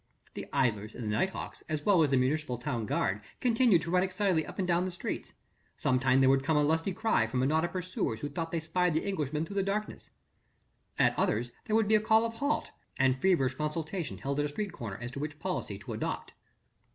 The 0.33 0.47
idlers 0.51 0.95
and 0.95 1.11
night 1.11 1.29
hawks 1.29 1.61
as 1.69 1.85
well 1.85 2.01
as 2.01 2.09
the 2.09 2.17
municipal 2.17 2.57
town 2.57 2.87
guard 2.87 3.21
continued 3.39 3.83
to 3.83 3.91
run 3.91 4.01
excitedly 4.01 4.47
up 4.47 4.57
and 4.57 4.67
down 4.67 4.85
the 4.85 4.89
streets 4.89 5.33
sometimes 5.77 6.21
there 6.21 6.29
would 6.31 6.43
come 6.43 6.57
a 6.57 6.63
lusty 6.63 6.91
cry 6.91 7.27
from 7.27 7.43
a 7.43 7.45
knot 7.45 7.63
of 7.65 7.71
pursuers 7.71 8.21
who 8.21 8.27
thought 8.29 8.51
they 8.51 8.59
spied 8.59 8.95
the 8.95 9.05
Englishman 9.07 9.45
through 9.45 9.57
the 9.57 9.61
darkness, 9.61 10.09
at 10.97 11.13
others 11.19 11.51
there 11.65 11.75
would 11.75 11.87
be 11.87 11.93
a 11.93 12.01
call 12.01 12.25
of 12.25 12.33
halt, 12.37 12.71
and 12.97 13.21
feverish 13.21 13.53
consultation 13.53 14.17
held 14.17 14.39
at 14.39 14.45
a 14.47 14.49
street 14.49 14.71
corner 14.71 14.97
as 14.97 15.11
to 15.11 15.19
the 15.19 15.27
best 15.27 15.37
policy 15.37 15.77
to 15.77 15.93
adopt. 15.93 16.33